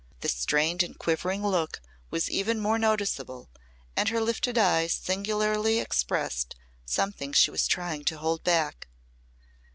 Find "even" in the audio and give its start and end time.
2.27-2.59